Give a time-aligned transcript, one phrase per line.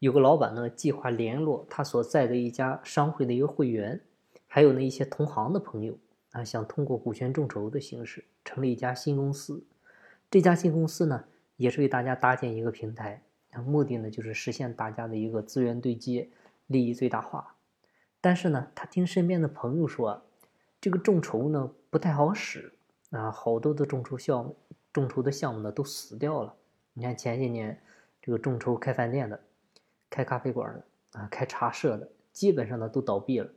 [0.00, 4.00] 有个老板呢，计划联络他所在的一家商会的一个会员，
[4.46, 5.98] 还有呢一些同行的朋友
[6.30, 9.66] 啊，想通过股权众筹的形式成立一家新公司。
[10.30, 11.24] 这家新公司呢，
[11.56, 13.24] 也是为大家搭建一个平台，
[13.66, 16.30] 目的呢就是实现大家的一个资源对接，
[16.68, 17.56] 利益最大化。
[18.20, 20.22] 但是呢，他听身边的朋友说，
[20.80, 22.72] 这个众筹呢不太好使
[23.10, 24.54] 啊，好多的众筹项目，
[24.92, 26.54] 众筹的项目呢都死掉了。
[26.92, 27.82] 你看前些年
[28.22, 29.40] 这个众筹开饭店的。
[30.10, 33.50] 开咖啡馆的啊，开茶社的，基本上呢都倒闭了。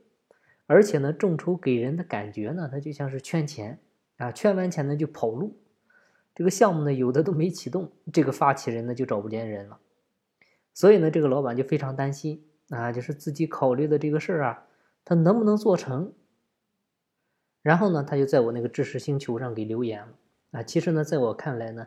[0.66, 3.78] 而且呢，众筹给人的感觉呢，它就像是圈钱
[4.16, 5.58] 啊，圈完钱呢就跑路。
[6.34, 9.78] 这个项目呢，有的都没启动，这个发起人呢就找不见人了。
[10.72, 14.66] 所以呢，这个老板就非常担心啊，就是自己考虑的这个事儿啊，
[15.04, 16.12] 他能不能做成？
[17.60, 20.12] 然后呢，他就在我那个知识星球上给留言了
[20.52, 20.62] 啊。
[20.62, 21.86] 其实呢，在我看来呢。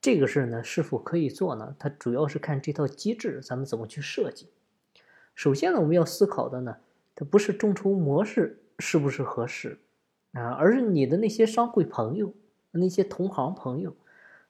[0.00, 1.76] 这个事儿呢，是否可以做呢？
[1.78, 4.48] 它主要是看这套机制咱们怎么去设计。
[5.34, 6.78] 首先呢，我们要思考的呢，
[7.14, 9.78] 它不是众筹模式是不是合适
[10.32, 12.32] 啊，而是你的那些商会朋友、
[12.70, 13.94] 那些同行朋友，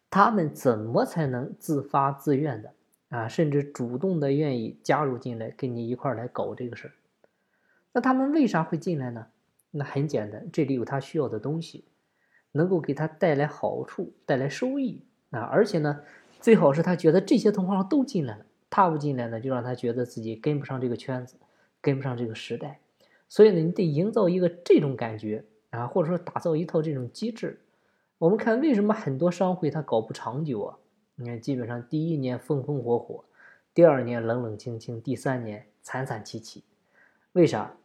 [0.09, 2.73] 他们怎么才能自发自愿的
[3.09, 6.93] 啊，甚至主动的愿意加入进来，跟你一块儿来搞这个事儿？
[7.93, 9.27] 那他们为啥会进来呢？
[9.73, 11.85] 那很简单，这里有他需要的东西，
[12.53, 15.03] 能够给他带来好处、带来收益。
[15.31, 16.01] 啊，而且呢，
[16.41, 21.37] 最好是他觉得这些同行都进来了，他不进来呢，就让他觉得自己跟不上这个圈子，
[21.81, 22.81] 跟不上这个时代。
[23.29, 27.61] 所以呢，你得营造一个这种感觉啊，或者说打造一套这种机制。
[28.19, 30.79] 我们看为什么很多商会它搞不长久啊？
[31.15, 33.25] 你看，基本上第一年风风火火，
[33.73, 36.65] 第二年冷冷清清，第三年惨惨戚戚。
[37.33, 37.77] 为啥？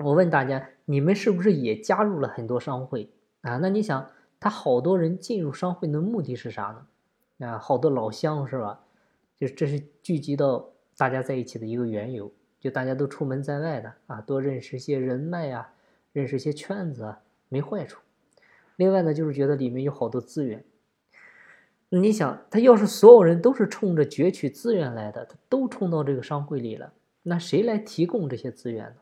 [0.00, 3.56] 我问大家，你们是不是也加入了很多商会啊？
[3.56, 4.10] 那你想？
[4.40, 6.86] 他好多人进入商会的目的是啥
[7.38, 7.46] 呢？
[7.46, 8.80] 啊，好多老乡是吧？
[9.36, 15.72] 就这是聚集到大家在一起的一个缘由，就大家都出门在外的啊，多认识些人脉呀，
[16.12, 17.16] 认识些圈子，
[17.50, 18.00] 没坏处。
[18.76, 20.64] 另外呢，就是觉得里面有好多资源。
[21.90, 28.96] 你想，他要是所有人都是冲着攫取资源来的，他都冲到这个商会里了，那谁来提供这些资源呢？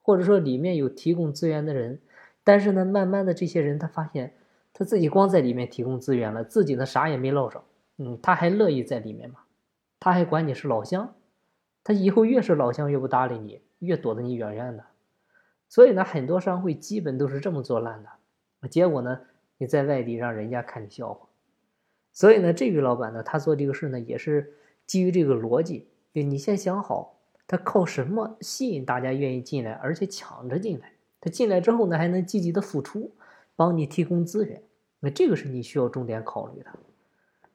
[0.00, 2.00] 或者说里面有提供资源的人，
[2.42, 4.34] 但是呢，慢慢的这些人他发现。
[4.74, 7.62] 他自己光在里面提供资源了，自己呢啥也没捞着，
[7.98, 9.40] 嗯，他还乐意在里面吗？
[10.00, 11.14] 他还管你是老乡，
[11.84, 14.84] 他以后越是老乡越不搭理你，越躲得你远远的。
[15.68, 19.20] 所以呢，很多商会基本都是这么做烂的，结果呢，
[19.58, 21.28] 你在外地让人家看你笑话。
[22.12, 24.54] 所以呢，这位老板呢，他做这个事呢，也是
[24.86, 30.92] 基于这个逻辑，就你先想好，他靠什么吸引大家愿意进来，而且抢着进来？
[31.20, 33.14] 他进来之后呢，还能积极的付出。
[33.56, 34.62] 帮你提供资源，
[35.00, 36.70] 那这个是你需要重点考虑的。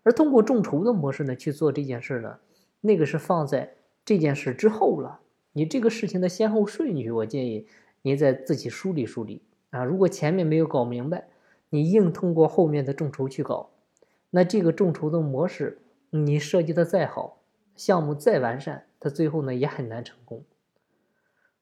[0.03, 2.39] 而通过众筹的模式呢去做这件事呢，
[2.81, 3.75] 那个是放在
[4.05, 5.19] 这件事之后了。
[5.53, 7.67] 你这个事情的先后顺序，我建议
[8.03, 9.41] 你再自己梳理梳理
[9.71, 9.83] 啊。
[9.83, 11.27] 如果前面没有搞明白，
[11.69, 13.71] 你硬通过后面的众筹去搞，
[14.29, 15.79] 那这个众筹的模式
[16.11, 17.41] 你设计的再好，
[17.75, 20.43] 项目再完善，它最后呢也很难成功。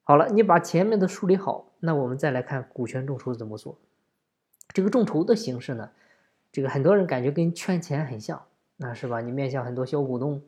[0.03, 3.79] 好了，你把前面的梳理好，那我们再来看股权众筹怎么做。
[4.75, 5.89] 这个众筹的形式呢，
[6.51, 9.21] 这个很多人感觉跟圈钱很像，那是吧？
[9.21, 10.43] 你面向很多小股东，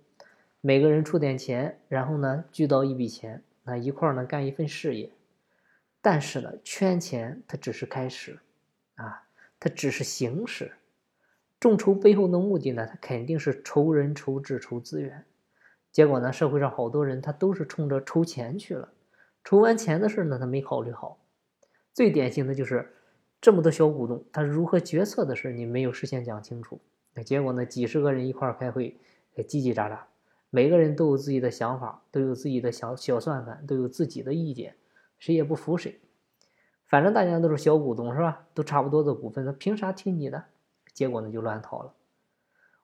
[0.60, 5.10] 每个人出点钱，然后呢聚到一笔钱，那一块儿呢干一份事业。
[6.02, 8.38] 但是呢，圈钱它只是开始，
[8.96, 9.24] 啊，
[9.62, 10.74] 它只是形式。
[11.58, 15.24] 众筹背后的目的呢，它肯定是筹人、筹智、筹资源。
[15.94, 18.90] 结果呢，社会上好多人他都是冲着筹钱去了，
[19.46, 21.18] 筹完钱的事呢，他没考虑好。
[21.94, 22.92] 最典型的就是。
[23.40, 26.82] 这么多小股东，他如何决策的事你没有事先讲清楚，
[27.14, 27.66] 那结果呢？
[27.66, 28.98] 几十个人一块开会，
[29.36, 30.00] 叽叽喳喳，
[30.50, 34.76] 每个人都有自己的想法，都有自己的小小算盘，都有自己的意见，
[35.20, 36.00] 谁也不服谁。
[36.88, 38.48] 反正大家都是小股东是吧？
[38.56, 40.46] 都差不多的股份，那凭啥听你的？
[40.94, 41.94] 结果呢就乱套了。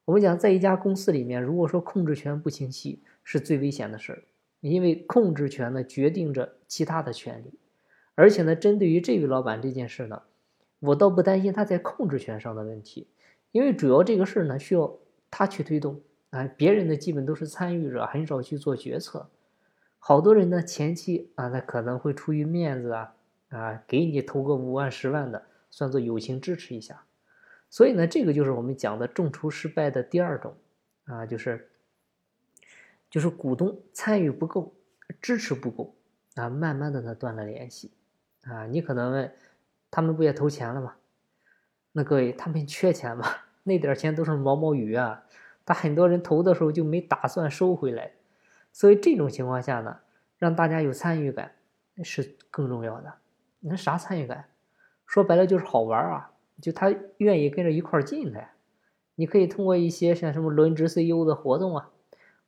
[0.05, 4.23] 我们讲，在一家公司里面，如果说控制权不清晰，是最危险的事儿，
[4.59, 7.57] 因为控制权呢决定着其他的权利，
[8.13, 10.21] 而且呢，针对于这位老板这件事呢。
[10.83, 13.07] 我倒不担心他在控制权上的问题，
[13.53, 15.00] 因为主要这个事儿呢需要
[15.31, 19.30] 他去推动啊，别人呢基本都是参与者，很少去做决策。
[19.97, 23.15] 好多人呢前期啊，他可能会出于面子啊
[23.47, 27.06] 啊，给你投个五万十万的，算作友情支持一下。
[27.69, 30.53] 所以呢，这个就是我们讲的众筹失败的第二种
[31.06, 31.69] 啊，就是
[33.09, 34.74] 就是股东参与不够，
[35.21, 35.95] 支持不够
[36.35, 37.91] 啊，慢慢的呢断了联系
[38.41, 38.65] 啊。
[38.65, 39.31] 你可能问。
[39.94, 40.95] 他们不也投钱了吗？
[41.92, 43.28] 那各位，他们缺钱吗？
[43.62, 45.24] 那点钱都是毛毛雨啊！
[45.63, 48.13] 他很多人投的时候就没打算收回来，
[48.72, 50.00] 所以这种情况下呢，
[50.40, 51.51] 让大家有参与感
[52.04, 53.13] 是更重要的。
[53.60, 54.45] 那啥参与感？
[55.06, 58.54] 说白了就是好玩啊，就他愿意跟着一块儿进来。
[59.13, 61.92] 你可以通过一些像什么轮值 CEO 的活动啊，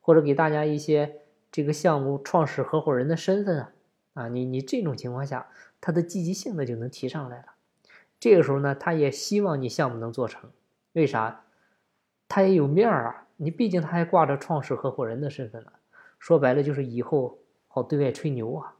[0.00, 1.20] 或者给大家一些
[1.52, 3.72] 这个项目创始合伙人的身份啊，
[4.14, 5.46] 啊，你你这种情况下，
[5.80, 7.46] 他的积极性呢就能提上来了。
[8.18, 10.50] 这个时候呢，他也希望你项目能做成，
[10.92, 11.44] 为啥？
[12.28, 15.72] 他也有面儿啊，你毕竟他还挂着创始合伙人的身份呢。
[16.18, 17.38] 说白了就是以后
[17.68, 18.74] 好对外吹牛啊。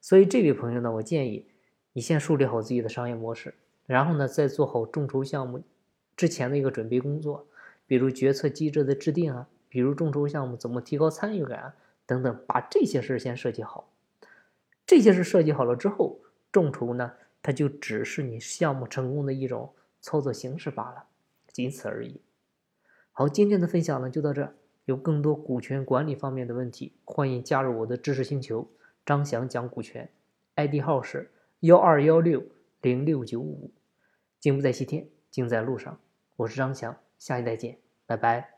[0.00, 1.48] 所以这位朋友呢，我建议
[1.92, 3.54] 你先树立好自己的商业模式，
[3.86, 5.62] 然后呢再做好众筹项目。
[6.16, 7.46] 之前的一个准备工作，
[7.86, 11.74] 比如决策机制的制定啊，比如众筹项目怎么提高参与感啊
[12.04, 13.88] 等等，把这些事先设计好。
[14.86, 16.20] 这些事设计好了之后，
[16.52, 21.06] 众筹呢，它就只是你项目成功的一种操作形式罢了，
[21.52, 22.20] 仅此而已。
[23.10, 24.54] 好，今天的分享呢就到这。
[24.84, 28.70] 有更多股权管理方面的问题，欢迎加入我的知识星球，
[29.04, 30.08] 张翔讲股权
[30.54, 32.44] ，ID 号是幺二幺六
[32.80, 33.72] 零六九五，
[34.38, 35.98] 精不在西天，精在路上。
[36.36, 38.55] 我是张翔，下一代见，拜拜。